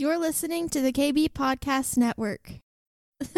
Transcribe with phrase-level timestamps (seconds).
[0.00, 2.52] You're listening to the KB Podcast Network.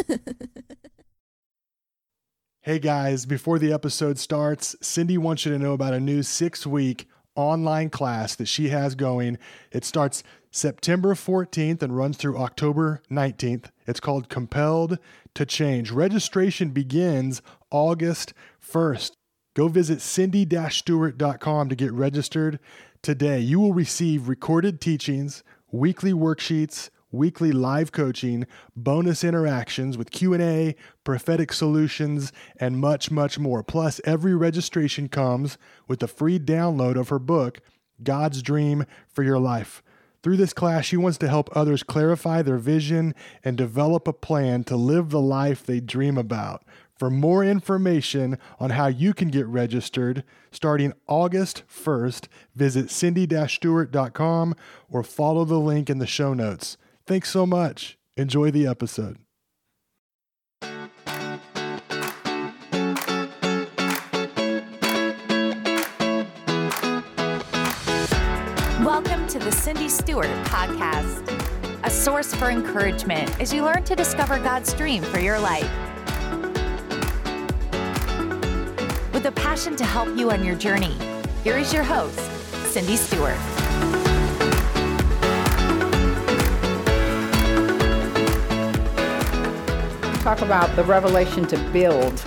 [2.60, 6.64] hey guys, before the episode starts, Cindy wants you to know about a new six
[6.64, 9.38] week online class that she has going.
[9.72, 10.22] It starts
[10.52, 13.64] September 14th and runs through October 19th.
[13.88, 14.98] It's called Compelled
[15.34, 15.90] to Change.
[15.90, 17.42] Registration begins
[17.72, 18.34] August
[18.64, 19.10] 1st.
[19.54, 22.60] Go visit cindy stewart.com to get registered
[23.02, 23.40] today.
[23.40, 25.42] You will receive recorded teachings,
[25.72, 28.46] weekly worksheets, weekly live coaching,
[28.76, 33.62] bonus interactions with Q&A, prophetic solutions, and much much more.
[33.62, 37.60] Plus, every registration comes with a free download of her book,
[38.02, 39.82] God's Dream for Your Life.
[40.22, 43.12] Through this class, she wants to help others clarify their vision
[43.42, 46.62] and develop a plan to live the life they dream about.
[47.02, 54.54] For more information on how you can get registered starting August 1st, visit cindy stewart.com
[54.88, 56.76] or follow the link in the show notes.
[57.04, 57.98] Thanks so much.
[58.16, 59.18] Enjoy the episode.
[68.80, 71.28] Welcome to the Cindy Stewart Podcast,
[71.82, 75.91] a source for encouragement as you learn to discover God's dream for your life.
[79.22, 80.96] With a passion to help you on your journey.
[81.44, 82.18] Here is your host,
[82.72, 83.36] Cindy Stewart.
[90.22, 92.20] Talk about the revelation to build.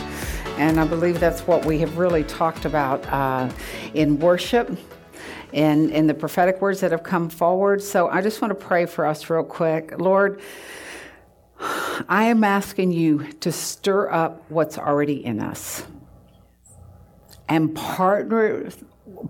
[0.58, 3.50] And I believe that's what we have really talked about uh,
[3.94, 4.72] in worship
[5.54, 7.84] and in the prophetic words that have come forward.
[7.84, 10.00] So I just want to pray for us real quick.
[10.00, 10.40] Lord,
[12.08, 15.86] I am asking you to stir up what's already in us
[17.48, 18.70] and partner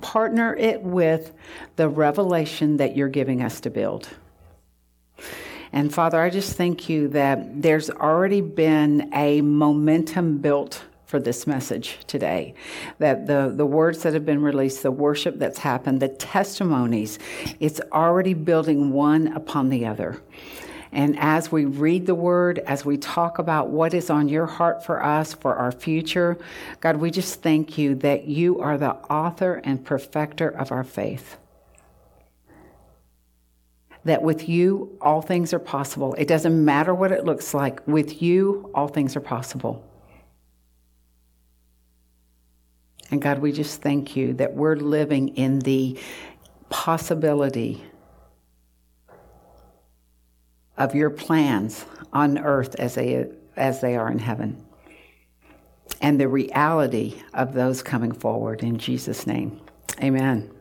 [0.01, 1.33] partner it with
[1.75, 4.09] the revelation that you're giving us to build.
[5.71, 11.45] And Father, I just thank you that there's already been a momentum built for this
[11.45, 12.53] message today.
[12.99, 17.19] That the, the words that have been released, the worship that's happened, the testimonies,
[17.59, 20.21] it's already building one upon the other.
[20.95, 24.85] And as we read the word, as we talk about what is on your heart
[24.85, 26.37] for us, for our future,
[26.79, 31.35] God, we just thank you that you are the author and perfecter of our faith.
[34.05, 36.13] That with you, all things are possible.
[36.13, 37.85] It doesn't matter what it looks like.
[37.85, 39.85] With you, all things are possible.
[43.11, 45.99] And God, we just thank you that we're living in the
[46.69, 47.83] possibility
[50.77, 54.63] of your plans on earth as they, as they are in heaven.
[56.01, 59.59] And the reality of those coming forward in Jesus' name.
[60.01, 60.51] Amen.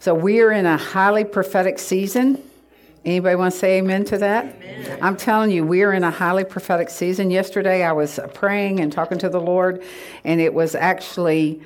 [0.00, 2.42] So we are in a highly prophetic season.
[3.04, 4.56] Anybody want to say amen to that?
[4.62, 4.98] Amen.
[5.00, 7.30] I'm telling you, we are in a highly prophetic season.
[7.30, 9.82] Yesterday I was praying and talking to the Lord,
[10.24, 11.62] and it was actually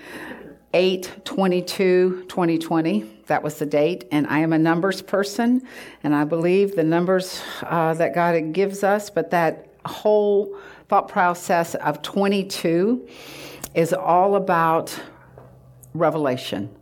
[0.73, 4.07] 8 22 2020 that was the date.
[4.11, 5.63] And I am a numbers person,
[6.03, 10.57] and I believe the numbers uh, that God gives us, but that whole
[10.89, 13.09] thought process of 22
[13.75, 14.99] is all about
[15.95, 16.75] revelation.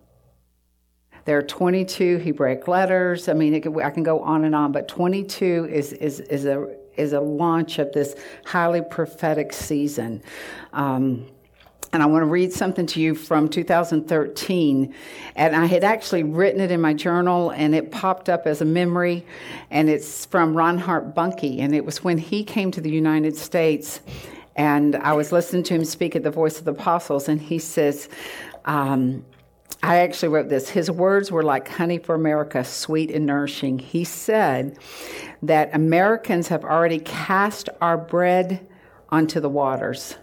[1.24, 3.28] There are 22 Hebraic letters.
[3.28, 7.12] I mean, I can go on and on, but 22 is, is, is, a, is
[7.12, 10.22] a launch of this highly prophetic season.
[10.72, 11.26] Um,
[11.92, 14.94] and I want to read something to you from 2013.
[15.36, 18.64] And I had actually written it in my journal, and it popped up as a
[18.64, 19.26] memory.
[19.70, 21.58] And it's from Reinhard Bonnke.
[21.60, 24.00] And it was when he came to the United States,
[24.56, 27.58] and I was listening to him speak at the Voice of the Apostles, and he
[27.58, 28.08] says,
[28.64, 29.24] um,
[29.82, 30.70] I actually wrote this.
[30.70, 33.78] His words were like honey for America, sweet and nourishing.
[33.78, 34.78] He said
[35.42, 38.66] that Americans have already cast our bread
[39.10, 40.16] onto the waters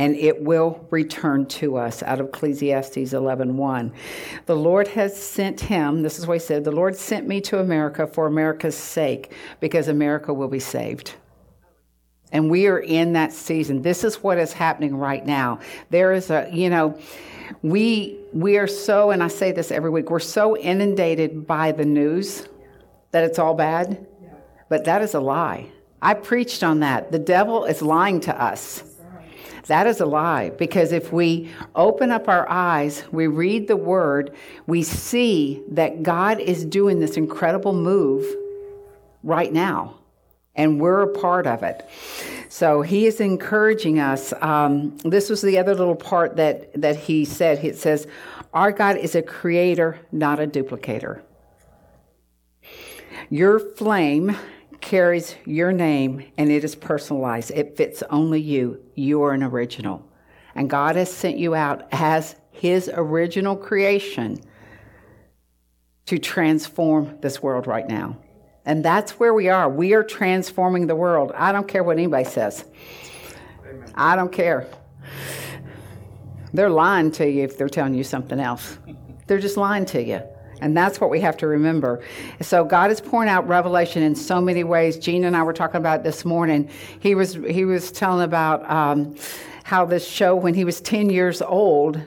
[0.00, 3.92] and it will return to us out of ecclesiastes 11.1
[4.46, 7.58] the lord has sent him this is what he said the lord sent me to
[7.58, 11.14] america for america's sake because america will be saved.
[12.32, 13.82] And we are in that season.
[13.82, 15.58] This is what is happening right now.
[15.90, 16.98] There is a you know
[17.62, 21.84] we we are so and i say this every week we're so inundated by the
[21.84, 22.46] news
[23.10, 24.06] that it's all bad
[24.68, 25.66] but that is a lie.
[26.00, 27.10] I preached on that.
[27.10, 28.84] The devil is lying to us
[29.66, 34.34] that is a lie because if we open up our eyes, we read the word,
[34.66, 38.26] we see that God is doing this incredible move
[39.22, 39.98] right now,
[40.54, 41.88] and we're a part of it.
[42.48, 44.32] So he is encouraging us.
[44.40, 47.64] Um, this was the other little part that, that he said.
[47.64, 48.06] It says,
[48.52, 51.22] Our God is a creator, not a duplicator.
[53.28, 54.36] Your flame
[54.80, 57.50] carries your name and it is personalized.
[57.54, 58.82] It fits only you.
[58.94, 60.06] You are an original.
[60.54, 64.40] And God has sent you out as His original creation
[66.06, 68.16] to transform this world right now.
[68.64, 69.68] And that's where we are.
[69.68, 71.32] We are transforming the world.
[71.34, 72.64] I don't care what anybody says.
[73.64, 73.92] Amen.
[73.94, 74.66] I don't care.
[76.52, 78.78] They're lying to you if they're telling you something else.
[79.26, 80.22] They're just lying to you.
[80.60, 82.02] And that's what we have to remember.
[82.40, 84.98] So God is pouring out revelation in so many ways.
[84.98, 86.68] Gene and I were talking about this morning.
[87.00, 89.16] He was he was telling about um,
[89.64, 92.00] how this show when he was ten years old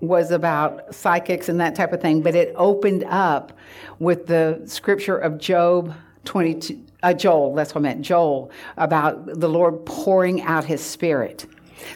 [0.00, 3.52] was about psychics and that type of thing, but it opened up
[3.98, 5.94] with the scripture of Job
[6.24, 11.46] 22, uh, Joel, that's what I meant, Joel, about the Lord pouring out his spirit.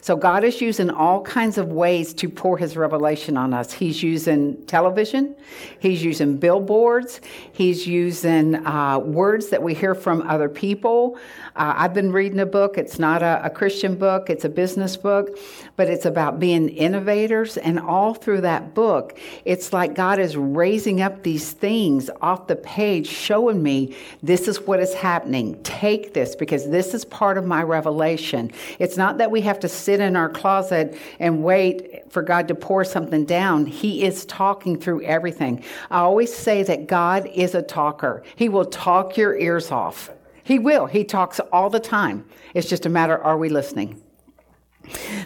[0.01, 3.73] So God is using all kinds of ways to pour his revelation on us.
[3.73, 5.35] He's using television,
[5.81, 7.21] he's using billboards,
[7.53, 11.19] he's using uh, words that we hear from other people.
[11.57, 12.79] Uh, I've been reading a book.
[12.79, 15.39] It's not a, a Christian book, it's a business book,
[15.77, 17.57] but it's about being innovators.
[17.57, 22.57] And all through that book, it's like God is raising up these things off the
[22.57, 25.63] page, showing me this is what is happening.
[25.63, 28.51] Take this because this is part of my revelation.
[28.79, 32.55] It's not that we have to sit in our closet and wait for God to
[32.55, 33.67] pour something down.
[33.67, 35.65] He is talking through everything.
[35.91, 40.11] I always say that God is a talker, He will talk your ears off.
[40.43, 40.87] He will.
[40.87, 42.27] He talks all the time.
[42.53, 44.03] It's just a matter are we listening?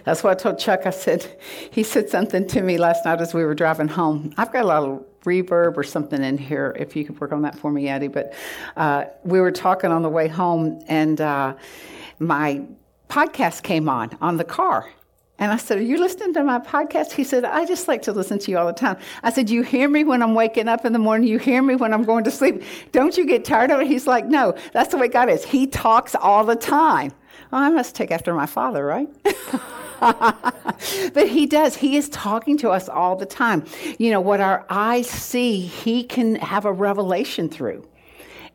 [0.05, 0.87] That's what I told Chuck.
[0.87, 1.27] I said,
[1.71, 4.33] he said something to me last night as we were driving home.
[4.37, 7.43] I've got a lot of reverb or something in here, if you could work on
[7.43, 8.09] that for me, Eddie.
[8.09, 8.33] But
[8.77, 11.55] uh, we were talking on the way home, and uh,
[12.19, 12.63] my
[13.09, 14.89] podcast came on on the car.
[15.41, 17.13] And I said, Are you listening to my podcast?
[17.13, 18.97] He said, I just like to listen to you all the time.
[19.23, 21.29] I said, You hear me when I'm waking up in the morning?
[21.29, 22.63] You hear me when I'm going to sleep?
[22.91, 23.87] Don't you get tired of it?
[23.87, 25.45] He's like, No, that's the way God is.
[25.45, 27.13] He talks all the time.
[27.53, 29.09] Well, I must take after my father, right?
[30.01, 31.77] but he does.
[31.77, 33.65] He is talking to us all the time.
[33.99, 37.87] You know, what our eyes see, he can have a revelation through.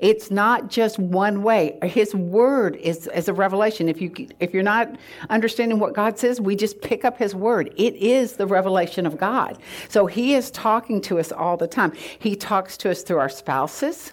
[0.03, 1.79] It's not just one way.
[1.81, 3.87] His word is, is a revelation.
[3.87, 4.97] If, you, if you're not
[5.29, 7.73] understanding what God says, we just pick up His word.
[7.77, 9.59] It is the revelation of God.
[9.87, 11.93] So He is talking to us all the time.
[12.19, 14.11] He talks to us through our spouses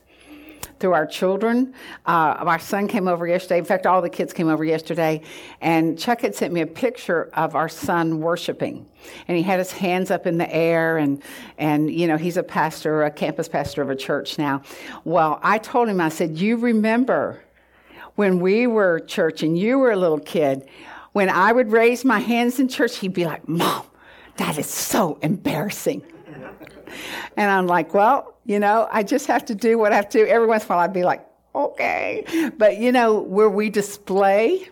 [0.80, 1.74] through our children.
[2.06, 3.58] Uh, my son came over yesterday.
[3.58, 5.20] In fact, all the kids came over yesterday.
[5.60, 8.86] And Chuck had sent me a picture of our son worshiping.
[9.28, 10.98] And he had his hands up in the air.
[10.98, 11.22] And,
[11.58, 14.62] and you know, he's a pastor, a campus pastor of a church now.
[15.04, 17.42] Well, I told him, I said, You remember
[18.16, 20.66] when we were church and you were a little kid,
[21.12, 23.84] when I would raise my hands in church, he'd be like, Mom,
[24.36, 26.02] that is so embarrassing.
[27.36, 30.28] And I'm like, well, you know, I just have to do what I have to.
[30.28, 31.24] Every once in a while, I'd be like,
[31.54, 32.50] okay.
[32.58, 34.68] But, you know, where we display,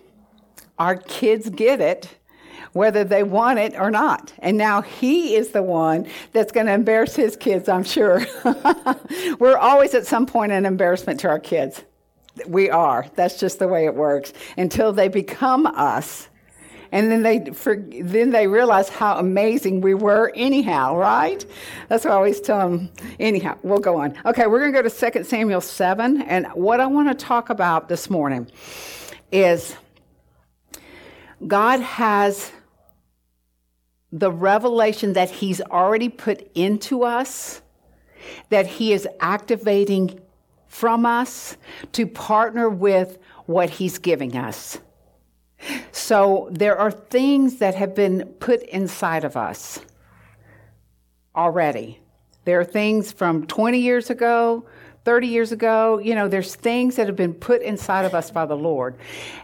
[0.80, 2.12] our kids get it
[2.72, 4.32] whether they want it or not.
[4.40, 8.20] And now he is the one that's going to embarrass his kids, I'm sure.
[9.38, 11.82] We're always at some point an embarrassment to our kids.
[12.46, 13.06] We are.
[13.14, 14.32] That's just the way it works.
[14.56, 16.28] Until they become us,
[16.92, 21.44] and then they for, then they realize how amazing we were anyhow, right?
[21.88, 22.90] That's what I always tell them.
[23.18, 24.14] Anyhow, we'll go on.
[24.24, 27.50] Okay, we're going to go to 2 Samuel 7, and what I want to talk
[27.50, 28.48] about this morning
[29.30, 29.76] is
[31.46, 32.52] God has
[34.10, 37.60] the revelation that He's already put into us,
[38.48, 40.20] that He is activating
[40.66, 41.56] from us
[41.92, 44.78] to partner with what He's giving us.
[45.92, 49.80] So there are things that have been put inside of us
[51.34, 52.00] already.
[52.44, 54.64] There are things from 20 years ago,
[55.04, 55.98] 30 years ago.
[55.98, 58.96] You know, there's things that have been put inside of us by the Lord,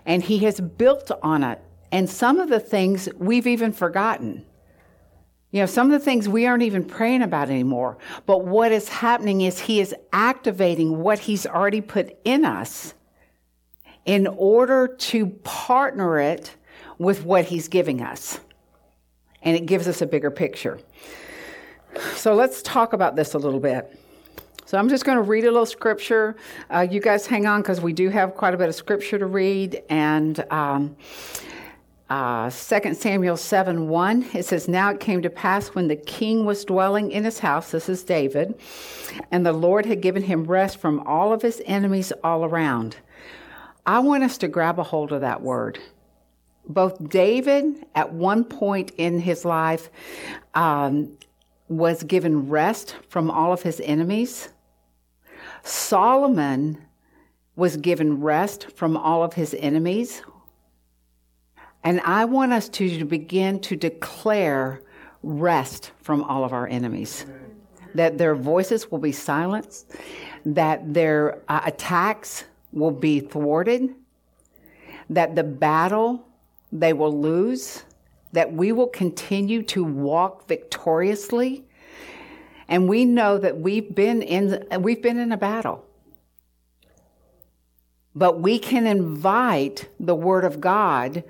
[0.06, 1.60] and He has built on it.
[1.92, 4.44] And some of the things we've even forgotten.
[5.50, 7.98] You know, some of the things we aren't even praying about anymore.
[8.26, 12.94] But what is happening is He is activating what He's already put in us
[14.06, 16.54] in order to partner it
[16.98, 18.40] with what He's giving us.
[19.42, 20.78] And it gives us a bigger picture.
[22.14, 23.98] So let's talk about this a little bit.
[24.66, 26.36] So I'm just going to read a little scripture.
[26.70, 29.26] Uh, you guys hang on because we do have quite a bit of scripture to
[29.26, 29.82] read.
[29.90, 30.96] And um,
[32.08, 36.44] uh, 2 Samuel 7 1, it says, Now it came to pass when the king
[36.44, 38.54] was dwelling in his house, this is David,
[39.30, 42.96] and the Lord had given him rest from all of his enemies all around.
[43.86, 45.78] I want us to grab a hold of that word.
[46.66, 49.90] Both David, at one point in his life,
[50.54, 51.18] um,
[51.68, 54.48] was given rest from all of his enemies.
[55.62, 56.78] Solomon
[57.56, 60.22] was given rest from all of his enemies.
[61.82, 64.80] And I want us to begin to declare
[65.22, 67.26] rest from all of our enemies.
[67.94, 69.92] That their voices will be silenced,
[70.46, 73.94] that their uh, attacks will be thwarted,
[75.08, 76.26] that the battle
[76.72, 77.84] they will lose,
[78.32, 81.64] that we will continue to walk victoriously.
[82.68, 85.86] And we know that we've been in, we've been in a battle.
[88.14, 91.24] But we can invite the Word of God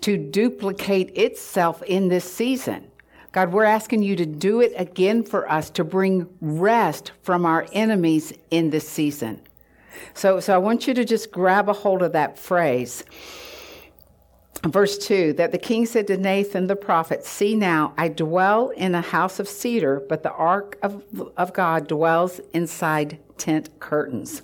[0.00, 2.88] to duplicate itself in this season.
[3.30, 7.66] God, we're asking you to do it again for us to bring rest from our
[7.72, 9.40] enemies in this season.
[10.14, 13.04] So, so I want you to just grab a hold of that phrase.
[14.64, 18.94] Verse 2 that the king said to Nathan the prophet, See now, I dwell in
[18.94, 21.02] a house of cedar, but the ark of,
[21.36, 24.42] of God dwells inside tent curtains.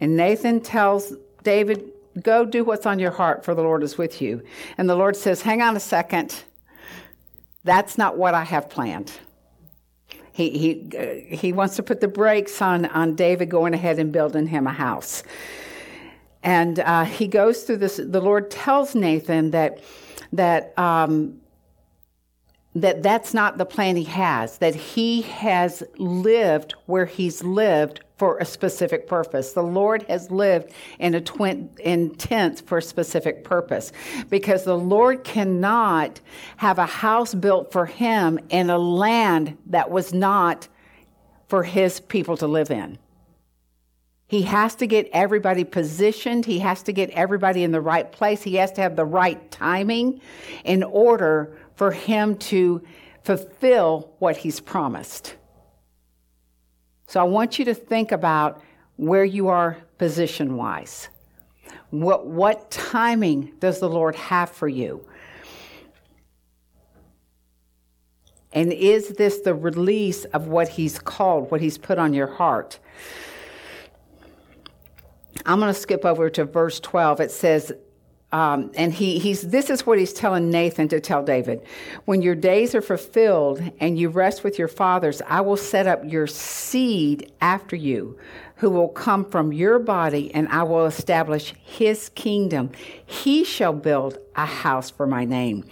[0.00, 1.92] And Nathan tells David,
[2.22, 4.42] Go do what's on your heart, for the Lord is with you.
[4.76, 6.44] And the Lord says, Hang on a second.
[7.64, 9.12] That's not what I have planned.
[10.38, 14.12] He, he, uh, he wants to put the brakes on, on David going ahead and
[14.12, 15.24] building him a house.
[16.44, 17.96] And uh, he goes through this.
[17.96, 19.80] The Lord tells Nathan that
[20.32, 21.40] that um,
[22.74, 24.58] that that's not the plan he has.
[24.58, 29.52] That he has lived where he's lived for a specific purpose.
[29.52, 33.92] The Lord has lived in a twin in tents for a specific purpose,
[34.28, 36.20] because the Lord cannot
[36.56, 40.66] have a house built for Him in a land that was not
[41.46, 42.98] for His people to live in.
[44.26, 46.44] He has to get everybody positioned.
[46.44, 48.42] He has to get everybody in the right place.
[48.42, 50.20] He has to have the right timing
[50.64, 52.82] in order for him to
[53.22, 55.36] fulfill what he's promised.
[57.06, 58.60] So I want you to think about
[58.96, 61.08] where you are position wise.
[61.90, 65.06] What, what timing does the Lord have for you?
[68.52, 72.80] And is this the release of what He's called, what He's put on your heart?
[75.46, 77.20] I'm going to skip over to verse 12.
[77.20, 77.72] It says,
[78.30, 81.62] um, and he, he's, this is what he's telling Nathan to tell David.
[82.04, 86.02] When your days are fulfilled and you rest with your fathers, I will set up
[86.04, 88.18] your seed after you,
[88.58, 92.70] who will come from your body, and I will establish his kingdom.
[93.06, 95.64] He shall build a house for my name,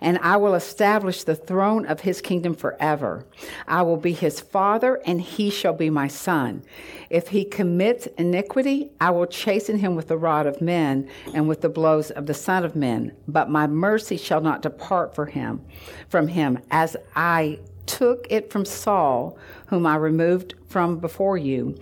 [0.00, 3.26] and I will establish the throne of his kingdom forever.
[3.68, 6.62] I will be his father, and he shall be my son.
[7.10, 11.60] If he commits iniquity, I will chasten him with the rod of men and with
[11.60, 13.12] the blows of the Son of Men.
[13.28, 15.62] But my mercy shall not depart for him,
[16.08, 21.76] from him, as I took it from Saul, whom I removed from before you.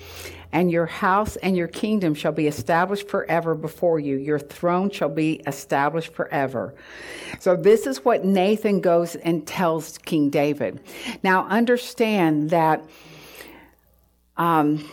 [0.51, 4.17] And your house and your kingdom shall be established forever before you.
[4.17, 6.75] Your throne shall be established forever.
[7.39, 10.81] So, this is what Nathan goes and tells King David.
[11.23, 12.83] Now, understand that
[14.39, 14.89] um,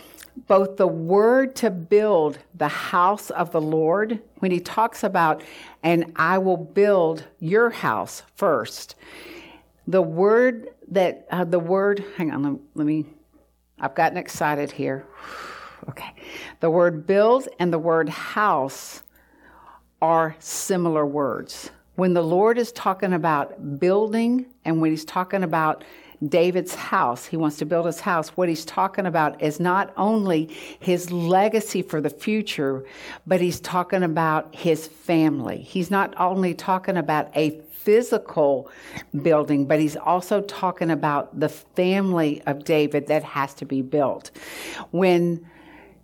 [0.46, 5.42] both the word to build the house of the Lord, when he talks about,
[5.82, 8.96] and I will build your house first,
[9.86, 13.06] the word that, uh, the word, hang on, let, let me,
[13.78, 15.06] I've gotten excited here.
[15.88, 16.14] Okay.
[16.60, 19.02] The word build and the word house
[20.00, 21.70] are similar words.
[21.94, 25.84] When the Lord is talking about building and when he's talking about
[26.26, 28.30] David's house, he wants to build his house.
[28.30, 30.46] What he's talking about is not only
[30.78, 32.84] his legacy for the future,
[33.26, 35.58] but he's talking about his family.
[35.58, 38.68] He's not only talking about a physical
[39.22, 44.32] building, but he's also talking about the family of David that has to be built.
[44.90, 45.46] When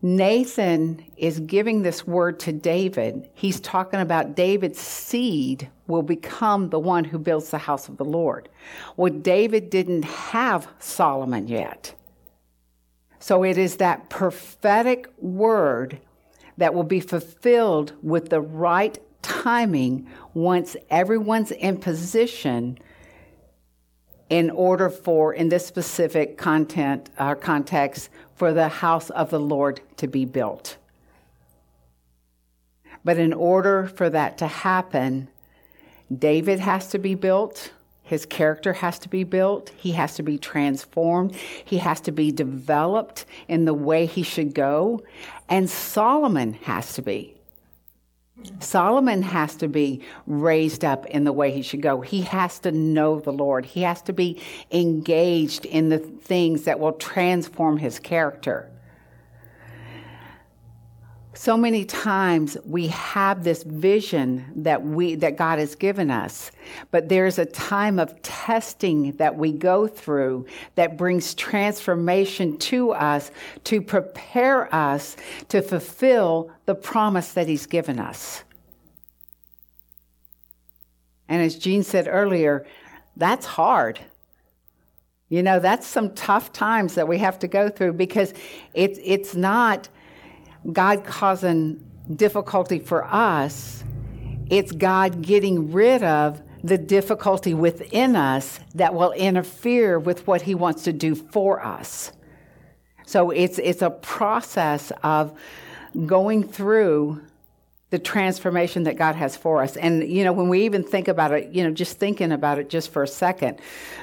[0.05, 3.29] Nathan is giving this word to David.
[3.35, 8.05] He's talking about David's seed will become the one who builds the house of the
[8.05, 8.49] Lord.
[8.97, 11.95] Well, David didn't have Solomon yet.
[13.21, 16.01] So it is that prophetic word
[16.57, 22.79] that will be fulfilled with the right timing once everyone's in position
[24.29, 29.39] in order for, in this specific content or uh, context, for the house of the
[29.39, 30.79] Lord to be built.
[33.05, 35.29] But in order for that to happen,
[36.17, 37.73] David has to be built.
[38.03, 39.71] His character has to be built.
[39.77, 41.35] He has to be transformed.
[41.35, 45.03] He has to be developed in the way he should go.
[45.49, 47.37] And Solomon has to be.
[48.61, 52.01] Solomon has to be raised up in the way he should go.
[52.01, 53.67] He has to know the Lord.
[53.67, 58.72] He has to be engaged in the things that will transform his character.
[61.35, 66.51] So many times we have this vision that we that God has given us
[66.91, 73.31] but there's a time of testing that we go through that brings transformation to us
[73.65, 75.17] to prepare us
[75.49, 78.45] to fulfill the promise that he's given us.
[81.29, 82.67] And as Jean said earlier
[83.17, 84.01] that's hard.
[85.31, 88.35] You know that's some tough times that we have to go through because
[88.75, 89.89] it's it's not
[90.71, 93.83] God causing difficulty for us,
[94.51, 100.55] it's God getting rid of the difficulty within us that will interfere with what He
[100.55, 102.13] wants to do for us.
[103.07, 105.37] So it's, it's a process of
[106.07, 107.23] going through
[107.91, 109.77] the transformation that God has for us.
[109.77, 112.71] And, you know, when we even think about it, you know, just thinking about it
[112.71, 113.61] just for a second,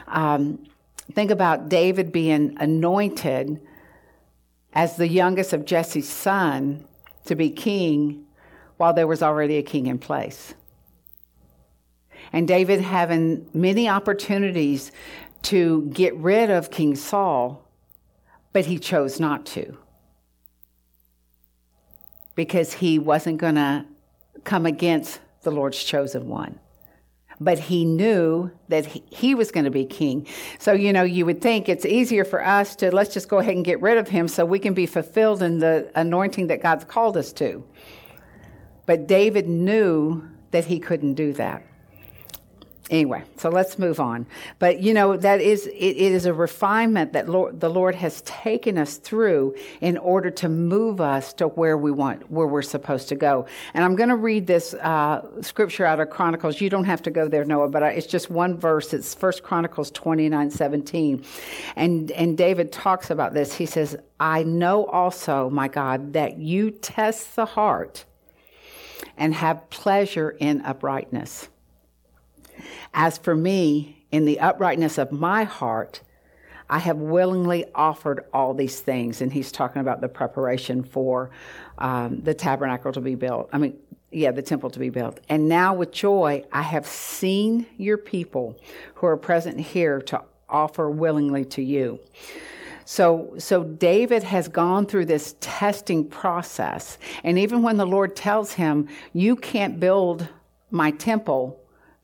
[0.07, 0.63] um,
[1.13, 3.59] think about David being anointed
[4.79, 6.85] as the youngest of Jesse's son
[7.25, 8.23] to be king
[8.77, 10.53] while there was already a king in place.
[12.31, 14.93] And David having many opportunities
[15.41, 17.61] to get rid of King Saul,
[18.53, 19.77] but he chose not to.
[22.35, 23.85] Because he wasn't going to
[24.45, 26.57] come against the Lord's chosen one
[27.41, 30.27] but he knew that he was going to be king.
[30.59, 33.55] So, you know, you would think it's easier for us to let's just go ahead
[33.55, 36.83] and get rid of him so we can be fulfilled in the anointing that God's
[36.83, 37.63] called us to.
[38.85, 41.63] But David knew that he couldn't do that.
[42.89, 44.25] Anyway, so let's move on.
[44.57, 48.21] But you know, that is, it, it is a refinement that Lord, the Lord has
[48.23, 53.09] taken us through in order to move us to where we want, where we're supposed
[53.09, 53.45] to go.
[53.75, 56.59] And I'm going to read this uh, scripture out of Chronicles.
[56.59, 58.91] You don't have to go there, Noah, but it's just one verse.
[58.91, 61.23] It's First Chronicles 29 17.
[61.75, 63.53] And, and David talks about this.
[63.53, 68.05] He says, I know also, my God, that you test the heart
[69.15, 71.49] and have pleasure in uprightness.
[72.93, 76.01] As for me, in the uprightness of my heart,
[76.69, 79.21] I have willingly offered all these things.
[79.21, 81.31] And he's talking about the preparation for
[81.77, 83.49] um, the tabernacle to be built.
[83.51, 83.77] I mean,
[84.11, 85.19] yeah, the temple to be built.
[85.29, 88.59] And now with joy, I have seen your people
[88.95, 91.99] who are present here to offer willingly to you.
[92.85, 96.97] So, so David has gone through this testing process.
[97.23, 100.27] And even when the Lord tells him, you can't build
[100.71, 101.58] my temple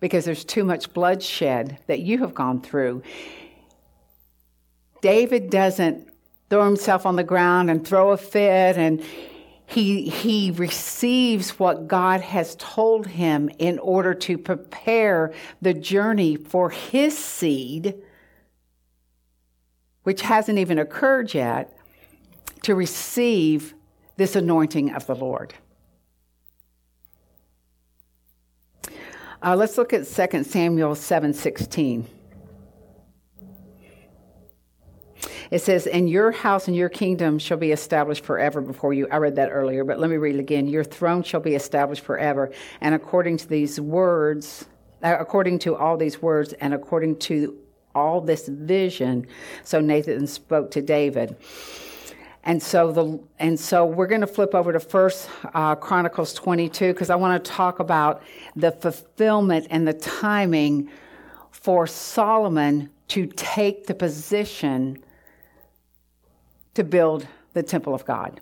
[0.06, 3.02] because there's too much bloodshed that you have gone through.
[5.02, 6.08] David doesn't
[6.48, 9.04] throw himself on the ground and throw a fit and
[9.66, 16.70] he, he receives what God has told him in order to prepare the journey for
[16.70, 17.96] his seed,
[20.04, 21.76] which hasn't even occurred yet,
[22.62, 23.74] to receive
[24.18, 25.56] this anointing of the Lord.
[29.46, 32.08] Uh, let's look at 2 Samuel 7:16.
[35.52, 39.18] It says, "And your house and your kingdom shall be established forever before you." I
[39.18, 40.68] read that earlier, but let me read it again.
[40.68, 42.50] Your throne shall be established forever,
[42.82, 44.66] and according to these words,
[45.04, 47.56] uh, according to all these words, and according to
[47.94, 49.28] all this vision,
[49.64, 51.36] so Nathan spoke to David.
[52.46, 56.94] And so the and so we're going to flip over to First uh, Chronicles 22
[56.94, 58.22] because I want to talk about
[58.56, 60.90] the fulfillment and the timing
[61.50, 65.04] for Solomon to take the position
[66.76, 68.40] to build the temple of God.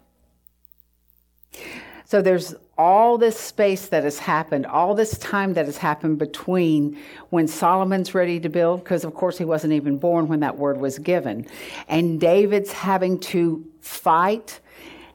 [2.06, 6.98] So there's all this space that has happened, all this time that has happened between
[7.30, 10.78] when Solomon's ready to build, because of course he wasn't even born when that word
[10.78, 11.48] was given,
[11.88, 14.60] and David's having to fight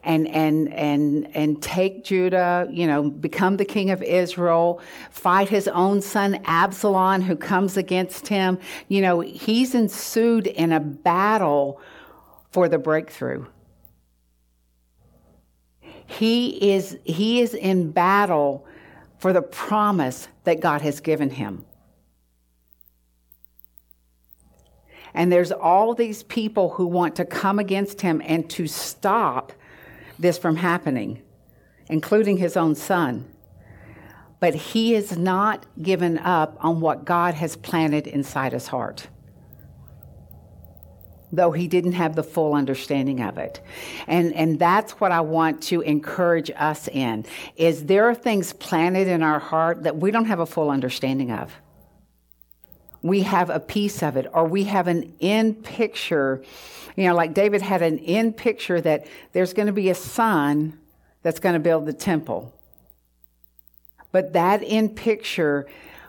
[0.05, 5.67] and and and and take Judah, you know, become the king of Israel, fight his
[5.69, 8.59] own son Absalom who comes against him.
[8.89, 11.81] You know, he's ensued in a battle
[12.51, 13.47] for the breakthrough.
[16.07, 18.67] He is, he is in battle
[19.19, 21.67] for the promise that God has given him.
[25.15, 29.53] And there's all these people who want to come against him and to stop
[30.19, 31.23] this from happening,
[31.89, 33.29] including his own son.
[34.41, 39.09] But he is not given up on what God has planted inside his heart
[41.33, 43.61] though he didn't have the full understanding of it.
[44.07, 49.09] And, and that's what I want to encourage us in, is there are things planted
[49.09, 51.53] in our heart that we don't have a full understanding of.
[53.03, 56.43] We have a piece of it, or we have an in picture.
[56.97, 60.79] You know, like David had an in picture that there's going to be a son
[61.23, 62.53] that's going to build the temple.
[64.11, 65.67] But that in picture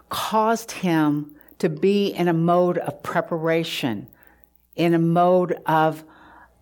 [0.09, 4.07] caused him to be in a mode of preparation,
[4.75, 6.03] in a mode of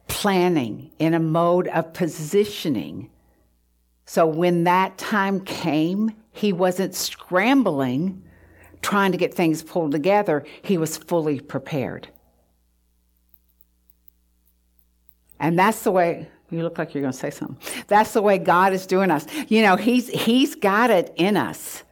[0.07, 3.09] planning, in a mode of positioning.
[4.05, 8.23] So when that time came, he wasn't scrambling,
[8.81, 10.45] trying to get things pulled together.
[10.61, 12.09] He was fully prepared.
[15.39, 17.57] And that's the way you look like you're going to say something.
[17.87, 19.25] That's the way God is doing us.
[19.49, 21.83] You know, he's he's got it in us.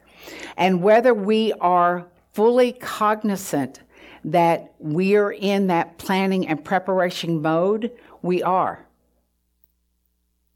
[0.56, 3.80] And whether we are fully cognizant
[4.24, 8.84] that we're in that planning and preparation mode, we are.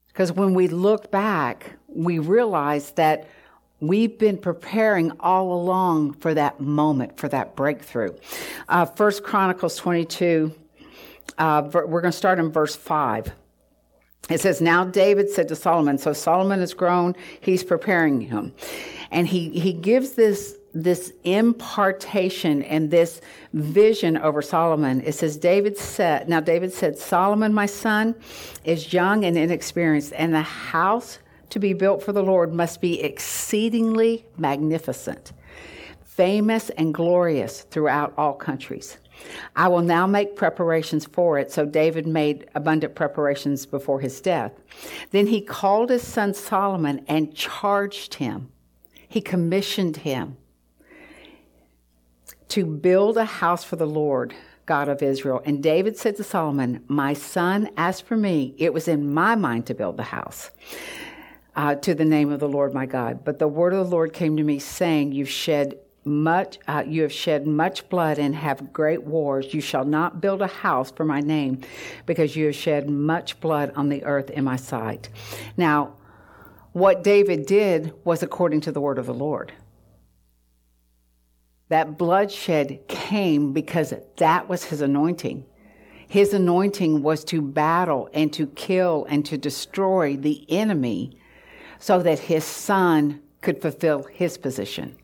[0.08, 3.28] Because when we look back, we realize that
[3.80, 8.14] we've been preparing all along for that moment, for that breakthrough.
[8.68, 10.54] Uh, First Chronicles 22,
[11.38, 13.32] uh, we're going to start in verse 5.
[14.28, 18.52] It says, Now David said to Solomon, so Solomon has grown, he's preparing him.
[19.10, 23.20] And he, he gives this, this impartation and this
[23.54, 25.00] vision over Solomon.
[25.00, 28.14] It says, David said, Now David said, Solomon, my son,
[28.64, 31.18] is young and inexperienced, and the house
[31.50, 35.32] to be built for the Lord must be exceedingly magnificent,
[36.02, 38.98] famous and glorious throughout all countries.
[39.56, 41.52] I will now make preparations for it.
[41.52, 44.52] So David made abundant preparations before his death.
[45.10, 48.50] Then he called his son Solomon and charged him.
[49.08, 50.36] He commissioned him
[52.48, 54.34] to build a house for the Lord,
[54.66, 55.42] God of Israel.
[55.44, 59.66] And David said to Solomon, My son, as for me, it was in my mind
[59.66, 60.50] to build the house.
[61.56, 63.24] Uh, to the name of the Lord my God.
[63.24, 67.02] But the word of the Lord came to me, saying, You've shed much uh, you
[67.02, 69.52] have shed much blood and have great wars.
[69.52, 71.60] You shall not build a house for my name
[72.06, 75.08] because you have shed much blood on the earth in my sight.
[75.56, 75.94] Now
[76.72, 79.52] what david did was according to the word of the lord.
[81.68, 85.44] That bloodshed came because that was his anointing.
[86.08, 91.19] His anointing was to battle and to kill and to destroy the enemy
[91.80, 94.96] so that his son could fulfill his position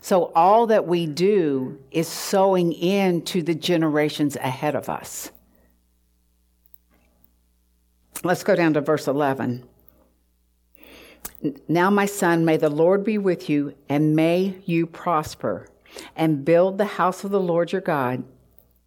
[0.00, 5.30] so all that we do is sowing into the generations ahead of us.
[8.24, 9.66] Let's go down to verse 11.
[11.68, 15.68] Now, my son, may the Lord be with you, and may you prosper,
[16.16, 18.24] and build the house of the Lord your God,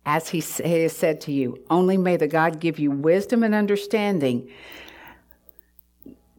[0.06, 1.63] as he has said to you.
[1.70, 4.50] Only may the God give you wisdom and understanding.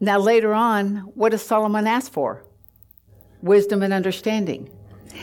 [0.04, 2.44] Now, later on, what does Solomon ask for?
[3.44, 4.70] wisdom and understanding.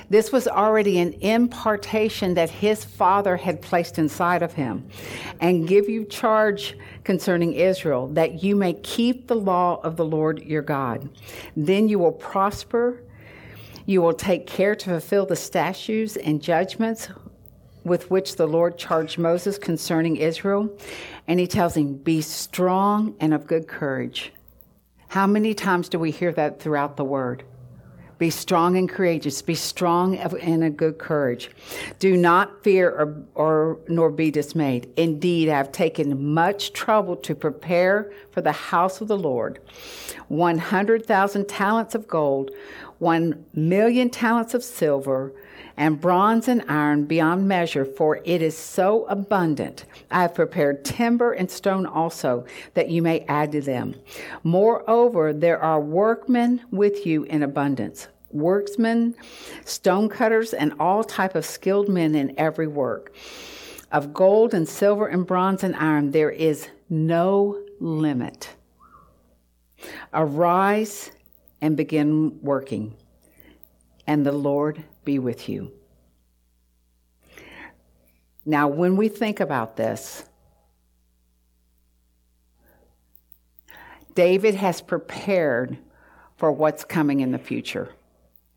[0.10, 4.88] This was already an impartation that his father had placed inside of him.
[5.42, 10.44] And give you charge concerning Israel, that you may keep the law of the Lord
[10.44, 11.10] your God.
[11.58, 13.04] Then you will prosper.
[13.86, 17.10] You will take care to fulfill the statutes and judgments
[17.84, 20.78] with which the Lord charged Moses concerning Israel.
[21.28, 24.32] And he tells him, Be strong and of good courage.
[25.12, 27.44] How many times do we hear that throughout the word?
[28.18, 29.42] Be strong and courageous.
[29.42, 31.50] Be strong and a good courage.
[32.00, 34.90] Do not fear or, or nor be dismayed.
[34.96, 39.60] Indeed, I have taken much trouble to prepare for the house of the Lord
[40.30, 42.52] 100,000 talents of gold,
[43.00, 45.34] 1 million talents of silver,
[45.78, 49.86] and bronze and iron beyond measure, for it is so abundant.
[50.10, 53.96] I have prepared timber and stone also, that you may add to them.
[54.44, 59.16] Moreover, there are workmen with you in abundance, worksmen,
[59.66, 63.14] stone cutters, and all type of skilled men in every work.
[63.92, 68.50] Of gold and silver and bronze and iron, there is no limit.
[70.14, 71.12] Arise
[71.62, 72.94] and begin working,
[74.08, 75.72] and the Lord be with you.
[78.46, 80.26] Now, when we think about this,
[84.16, 85.78] David has prepared
[86.38, 87.94] for what's coming in the future.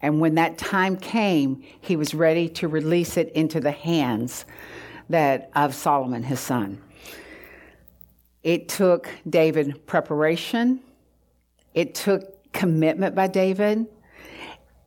[0.00, 4.44] And when that time came, he was ready to release it into the hands
[5.08, 6.80] that of Solomon, his son.
[8.42, 10.80] It took David preparation.
[11.72, 13.86] It took commitment by David.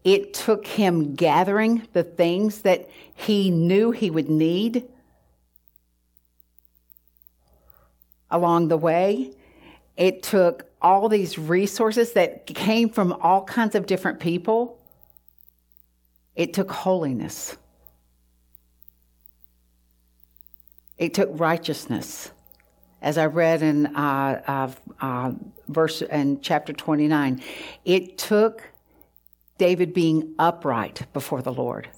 [0.08, 4.86] It took him gathering the things that he knew he would need
[8.32, 9.34] along the way.
[9.98, 14.82] It took all these resources that came from all kinds of different people.
[16.38, 17.58] It took holiness.
[20.98, 22.32] It took righteousness.
[23.02, 24.72] as I read in uh, uh,
[25.06, 25.32] uh,
[25.67, 27.41] verse in chapter 29,
[27.84, 28.63] it took
[29.58, 31.89] David being upright before the Lord.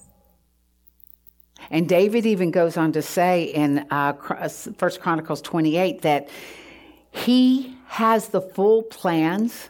[1.70, 4.14] And David even goes on to say in uh,
[4.78, 6.28] First Chronicles 28 that
[7.10, 9.68] he has the full plans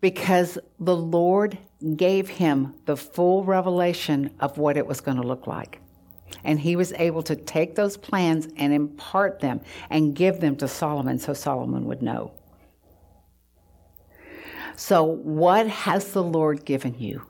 [0.00, 1.58] because the Lord
[1.96, 5.80] gave him the full revelation of what it was going to look like.
[6.44, 9.60] And he was able to take those plans and impart them
[9.90, 12.32] and give them to Solomon so Solomon would know.
[14.78, 17.22] So, what has the Lord given you?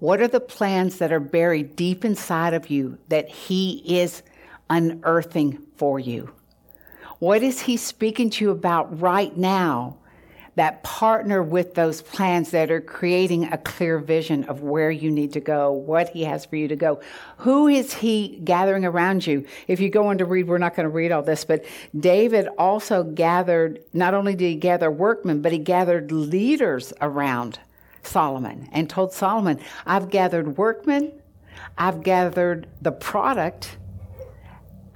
[0.00, 4.24] What are the plans that are buried deep inside of you that He is
[4.68, 6.32] unearthing for you?
[7.20, 9.98] What is He speaking to you about right now
[10.56, 15.32] that partner with those plans that are creating a clear vision of where you need
[15.34, 17.00] to go, what He has for you to go.
[17.38, 19.46] Who is He gathering around you?
[19.68, 21.64] If you go on to read, we're not going to read all this, but
[21.98, 27.58] David also gathered, not only did he gather workmen, but he gathered leaders around
[28.02, 31.12] Solomon and told Solomon, I've gathered workmen,
[31.76, 33.76] I've gathered the product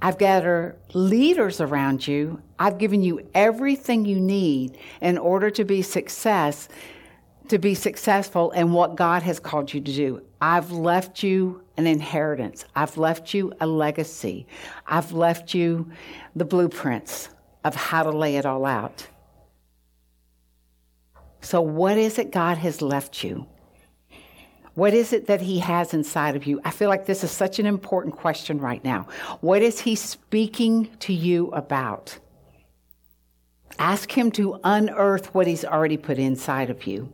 [0.01, 2.41] I've gathered leaders around you.
[2.57, 6.67] I've given you everything you need in order to be success,
[7.49, 10.21] to be successful in what God has called you to do.
[10.41, 12.65] I've left you an inheritance.
[12.75, 14.47] I've left you a legacy.
[14.87, 15.91] I've left you
[16.35, 17.29] the blueprints
[17.63, 19.07] of how to lay it all out.
[21.41, 23.47] So, what is it God has left you?
[24.73, 26.61] What is it that he has inside of you?
[26.63, 29.07] I feel like this is such an important question right now.
[29.41, 32.17] What is he speaking to you about?
[33.77, 37.11] Ask him to unearth what he's already put inside of you.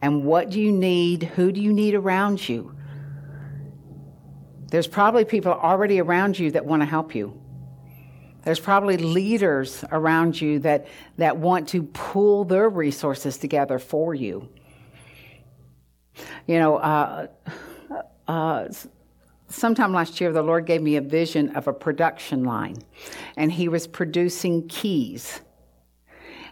[0.00, 1.24] And what do you need?
[1.24, 2.74] Who do you need around you?
[4.70, 7.40] There's probably people already around you that want to help you.
[8.44, 14.48] There's probably leaders around you that, that want to pool their resources together for you.
[16.46, 17.26] You know, uh,
[18.26, 18.68] uh,
[19.48, 22.76] sometime last year, the Lord gave me a vision of a production line,
[23.36, 25.40] and He was producing keys.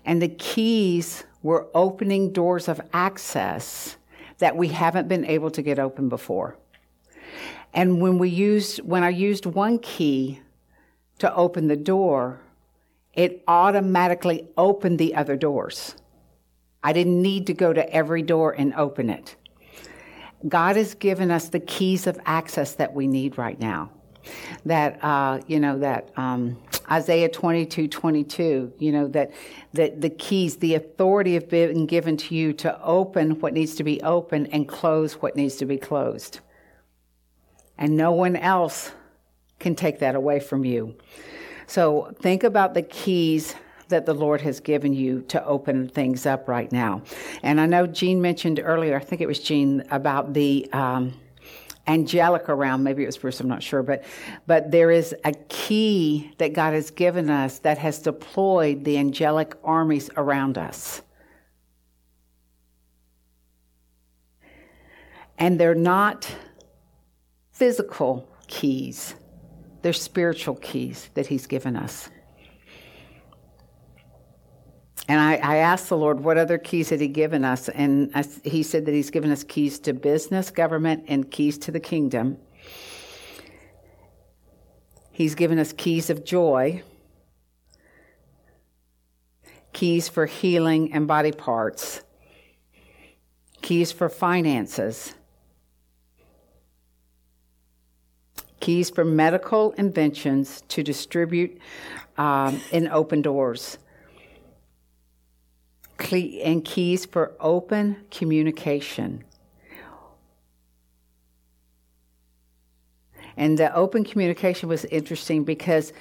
[0.05, 3.97] And the keys were opening doors of access
[4.39, 6.57] that we haven't been able to get open before.
[7.73, 10.41] And when we used, when I used one key
[11.19, 12.41] to open the door,
[13.15, 15.97] it automatically opened the other doors.
[16.83, 19.37] I didn't need to go to every door and open it.
[20.47, 23.91] God has given us the keys of access that we need right now.
[24.65, 26.59] That, uh, you know, that um,
[26.91, 29.31] Isaiah 22 22, you know, that,
[29.73, 33.85] that the keys, the authority have been given to you to open what needs to
[33.85, 36.41] be open and close what needs to be closed.
[37.79, 38.93] And no one else
[39.59, 40.95] can take that away from you.
[41.67, 43.55] So think about the keys
[43.89, 47.03] that the Lord has given you to open things up right now.
[47.43, 51.15] And I know Jean mentioned earlier, I think it was Jean, about the um,
[51.87, 52.83] angelic around.
[52.83, 53.83] Maybe it was Bruce, I'm not sure.
[53.83, 54.05] But,
[54.47, 59.55] but there is a key that God has given us that has deployed the angelic
[59.63, 61.03] armies around us.
[65.39, 66.35] And they're not
[67.53, 69.15] physical keys
[69.83, 72.09] they're spiritual keys that He's given us.
[75.09, 77.69] And I, I, asked the Lord, what other keys had He given us?
[77.69, 81.71] And I, He said that He's given us keys to business, government, and keys to
[81.71, 82.39] the kingdom.
[85.13, 86.83] He's given us keys of joy,
[89.73, 92.03] keys for healing and body parts,
[93.63, 95.15] keys for finances,
[98.61, 101.59] keys for medical inventions to distribute
[102.17, 103.79] um, in open doors,
[105.99, 109.25] and keys for open communication.
[113.37, 115.93] And the open communication was interesting because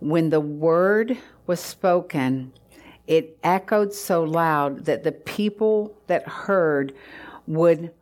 [0.00, 2.52] when the word was spoken,
[3.06, 6.94] it echoed so loud that the people that heard
[7.46, 7.92] would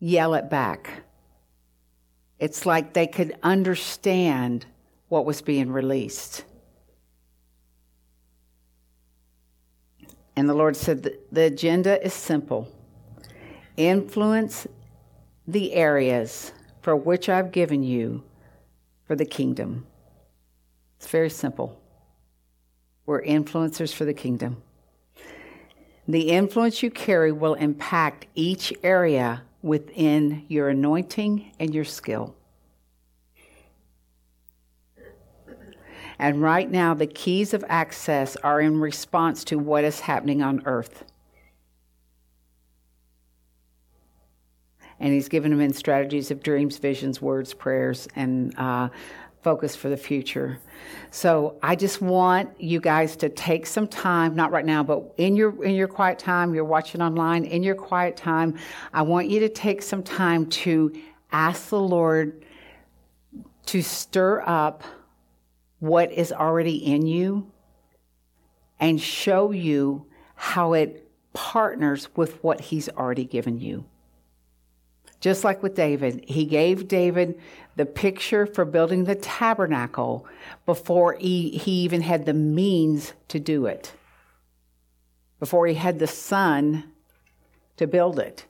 [0.00, 1.02] yell it back.
[2.42, 4.66] It's like they could understand
[5.08, 6.44] what was being released.
[10.34, 12.68] And the Lord said the agenda is simple
[13.76, 14.66] influence
[15.46, 16.50] the areas
[16.80, 18.24] for which I've given you
[19.04, 19.86] for the kingdom.
[20.98, 21.80] It's very simple.
[23.06, 24.60] We're influencers for the kingdom.
[26.08, 32.34] The influence you carry will impact each area within your anointing and your skill.
[36.18, 40.62] And right now, the keys of access are in response to what is happening on
[40.66, 41.04] earth.
[45.00, 48.90] And he's given them in strategies of dreams, visions, words, prayers, and uh,
[49.42, 50.58] focus for the future.
[51.10, 55.36] So I just want you guys to take some time, not right now, but in
[55.36, 58.58] your in your quiet time, you're watching online, in your quiet time,
[58.92, 60.92] I want you to take some time to
[61.32, 62.44] ask the Lord
[63.66, 64.84] to stir up
[65.80, 67.50] what is already in you
[68.78, 73.84] and show you how it partners with what he's already given you.
[75.20, 77.40] Just like with David, he gave David
[77.76, 80.26] the picture for building the tabernacle
[80.66, 83.92] before he, he even had the means to do it,
[85.38, 86.84] before he had the son
[87.76, 88.46] to build it.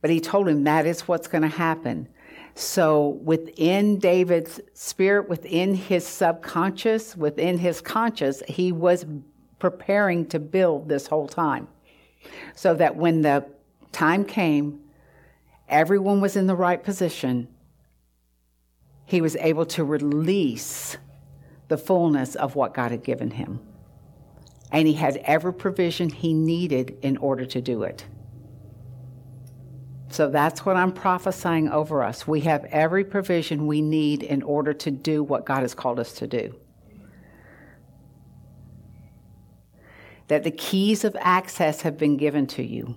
[0.00, 2.08] But he told him that is what's going to happen.
[2.54, 9.04] So within David's spirit, within his subconscious, within his conscious, he was
[9.58, 11.68] preparing to build this whole time.
[12.54, 13.46] So that when the
[13.92, 14.80] time came,
[15.68, 17.48] everyone was in the right position.
[19.06, 20.98] He was able to release
[21.68, 23.60] the fullness of what God had given him.
[24.70, 28.04] And he had every provision he needed in order to do it.
[30.08, 32.26] So that's what I'm prophesying over us.
[32.26, 36.12] We have every provision we need in order to do what God has called us
[36.14, 36.54] to do.
[40.28, 42.96] That the keys of access have been given to you.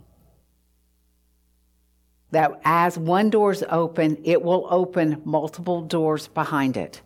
[2.32, 7.02] That as one door is open, it will open multiple doors behind it.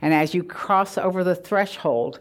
[0.00, 2.20] And as you cross over the threshold,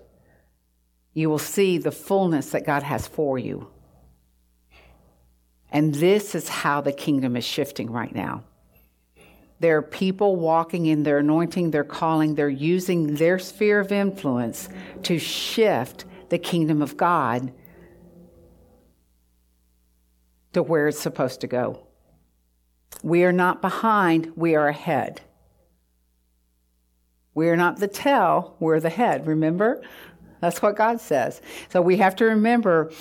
[1.13, 3.67] you will see the fullness that God has for you.
[5.71, 8.43] And this is how the kingdom is shifting right now.
[9.59, 14.69] There are people walking in their anointing, their calling, they're using their sphere of influence
[15.03, 17.51] to shift the kingdom of God
[20.53, 21.85] to where it's supposed to go.
[23.03, 25.21] We are not behind, we are ahead.
[27.33, 29.81] We are not the tail, we're the head, remember?
[30.41, 31.41] That's what God says.
[31.69, 32.91] So we have to remember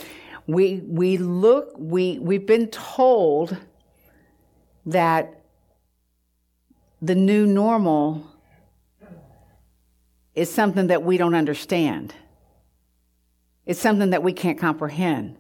[0.49, 3.57] we, we look, we, we've been told
[4.87, 5.43] that
[7.03, 8.27] the new normal
[10.35, 12.15] is something that we don't understand.
[13.67, 15.37] It's something that we can't comprehend.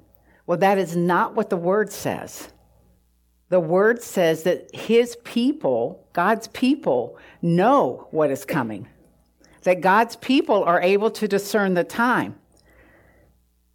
[0.49, 2.49] Well, that is not what the word says.
[3.51, 8.89] The word says that his people, God's people, know what is coming.
[9.63, 12.35] That God's people are able to discern the time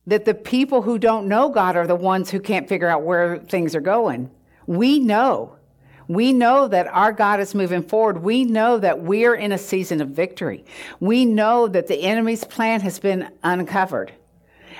[0.05, 3.37] that the people who don't know God are the ones who can't figure out where
[3.37, 4.31] things are going.
[4.65, 5.55] We know.
[6.07, 8.23] We know that our God is moving forward.
[8.23, 10.65] We know that we're in a season of victory.
[10.99, 14.11] We know that the enemy's plan has been uncovered.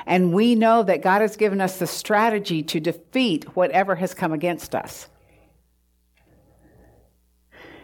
[0.06, 4.34] And we know that God has given us the strategy to defeat whatever has come
[4.34, 5.08] against us.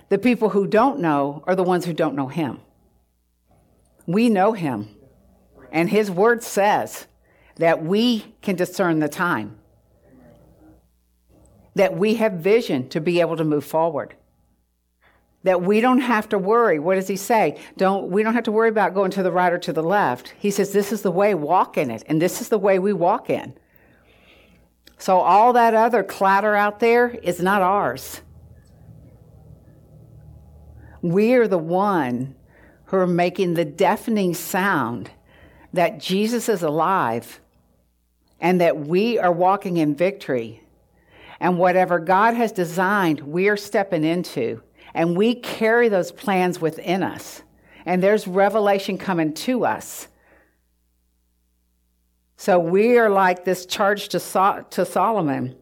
[0.09, 2.59] The people who don't know are the ones who don't know Him.
[4.05, 4.89] We know Him.
[5.71, 7.05] And His word says
[7.57, 9.57] that we can discern the time,
[11.75, 14.15] that we have vision to be able to move forward.
[15.43, 16.79] That we don't have to worry.
[16.79, 17.57] What does he say?
[17.77, 20.33] Don't, we don't have to worry about going to the right or to the left.
[20.37, 22.03] He says, This is the way, walk in it.
[22.07, 23.53] And this is the way we walk in.
[24.97, 28.21] So all that other clatter out there is not ours.
[31.01, 32.35] We're the one
[32.85, 35.09] who are making the deafening sound
[35.71, 37.39] that Jesus is alive
[38.41, 40.63] and that we are walking in victory.
[41.39, 44.61] And whatever God has designed, we are stepping into.
[44.99, 47.41] And we carry those plans within us.
[47.85, 50.09] And there's revelation coming to us.
[52.35, 55.55] So we are like this charge to, so- to Solomon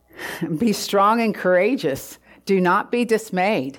[0.56, 2.18] be strong and courageous.
[2.46, 3.78] Do not be dismayed,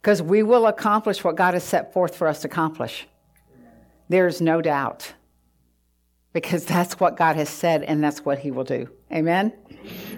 [0.00, 3.08] because we will accomplish what God has set forth for us to accomplish.
[4.08, 5.12] There's no doubt
[6.32, 8.88] because that's what God has said and that's what He will do.
[9.12, 9.52] Amen?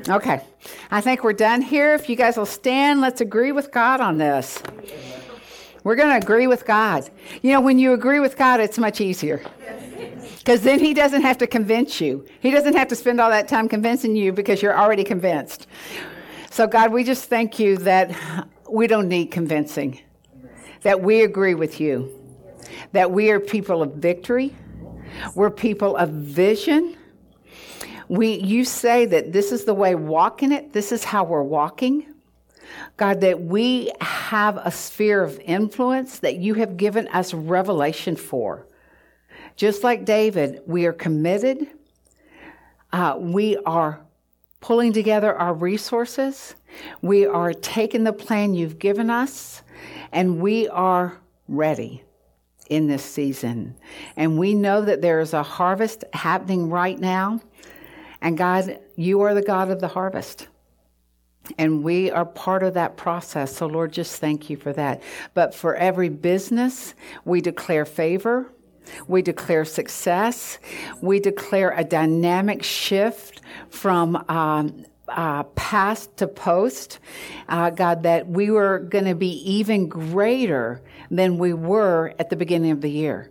[0.07, 0.43] Okay.
[0.91, 1.95] I think we're done here.
[1.95, 4.63] If you guys will stand, let's agree with God on this.
[5.85, 7.09] We're going to agree with God.
[7.43, 9.43] You know, when you agree with God, it's much easier.
[10.39, 13.49] Because then He doesn't have to convince you, He doesn't have to spend all that
[13.49, 15.67] time convincing you because you're already convinced.
[16.51, 20.01] So, God, we just thank you that we don't need convincing,
[20.83, 22.13] that we agree with you,
[22.93, 24.55] that we are people of victory
[25.35, 26.97] We're people of vision.
[28.09, 30.73] We, you say that this is the way walking it.
[30.73, 32.07] This is how we're walking.
[32.97, 38.67] God, that we have a sphere of influence that you have given us revelation for.
[39.57, 41.67] Just like David, we are committed.
[42.93, 44.01] Uh, we are
[44.61, 46.55] pulling together our resources.
[47.03, 49.63] We are taking the plan you've given us,
[50.13, 52.03] and we are ready
[52.69, 53.75] in this season.
[54.17, 57.41] And we know that there is a harvest happening right now.
[58.21, 60.49] And God, you are the God of the harvest.
[61.57, 63.57] And we are part of that process.
[63.57, 65.03] So, Lord, just thank you for that.
[65.35, 66.95] But for every business,
[67.25, 68.53] we declare favor.
[69.07, 70.59] We declare success.
[71.01, 73.41] We declare a dynamic shift
[73.71, 76.99] from um, uh, past to post.
[77.49, 82.37] Uh, God, that we were going to be even greater than we were at the
[82.37, 83.31] beginning of the year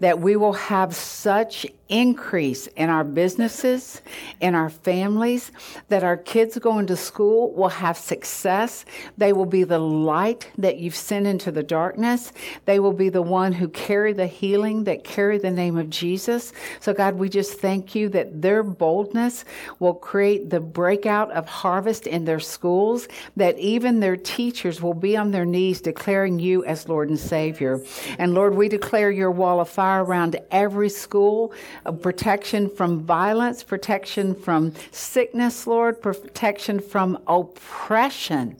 [0.00, 4.02] that we will have such increase in our businesses,
[4.40, 5.52] in our families,
[5.88, 8.84] that our kids going to school will have success.
[9.16, 12.32] They will be the light that you've sent into the darkness.
[12.64, 16.52] They will be the one who carry the healing, that carry the name of Jesus.
[16.80, 19.44] So, God, we just thank you that their boldness
[19.78, 23.06] will create the breakout of harvest in their schools,
[23.36, 27.80] that even their teachers will be on their knees declaring you as Lord and Savior.
[28.18, 31.52] And Lord, we declare your wall of fire around every school,
[32.00, 38.56] protection from violence, protection from sickness, Lord, protection from oppression.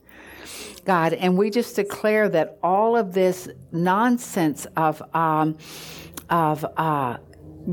[0.85, 5.59] God, and we just declare that all of this nonsense of um,
[6.31, 7.19] of uh,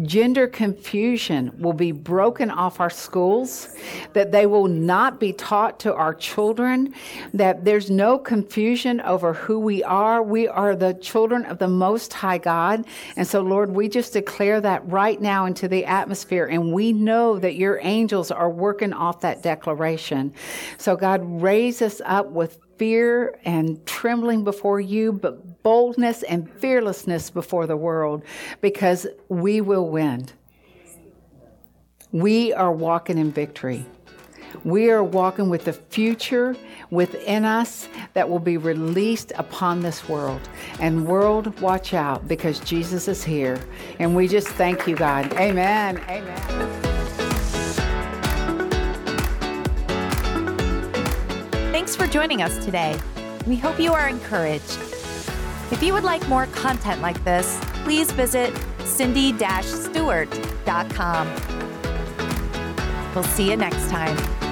[0.02, 3.76] gender confusion will be broken off our schools,
[4.14, 6.94] that they will not be taught to our children,
[7.34, 10.24] that there's no confusion over who we are.
[10.24, 12.86] We are the children of the Most High God.
[13.16, 17.38] And so, Lord, we just declare that right now into the atmosphere, and we know
[17.40, 20.34] that your angels are working off that declaration.
[20.78, 27.30] So, God, raise us up with fear and trembling before you, but boldness and fearlessness
[27.30, 28.24] before the world
[28.62, 30.28] because we will win.
[32.12, 33.86] We are walking in victory.
[34.64, 36.56] We are walking with the future
[36.92, 40.42] within us that will be released upon this world.
[40.80, 43.60] And, world, watch out because Jesus is here.
[44.00, 45.34] And we just thank you, God.
[45.34, 45.98] Amen.
[46.08, 46.84] Amen.
[51.72, 52.98] Thanks for joining us today.
[53.48, 54.93] We hope you are encouraged.
[55.74, 58.56] If you would like more content like this, please visit
[58.86, 61.28] cindy-stewart.com.
[63.16, 64.43] We'll see you next time.